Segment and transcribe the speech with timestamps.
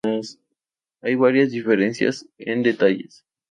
[1.03, 3.23] Hay varias diferencias en detalles.